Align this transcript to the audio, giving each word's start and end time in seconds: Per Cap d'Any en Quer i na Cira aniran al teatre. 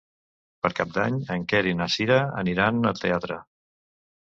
Per 0.65 0.71
Cap 0.79 0.95
d'Any 0.95 1.19
en 1.35 1.45
Quer 1.51 1.61
i 1.73 1.75
na 1.83 1.89
Cira 1.97 2.19
aniran 2.45 2.91
al 2.95 3.01
teatre. 3.05 3.41